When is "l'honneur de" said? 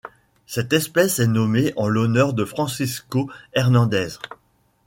1.87-2.43